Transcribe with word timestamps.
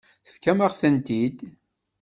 Tefkam-aɣ-tent-id. 0.25 1.37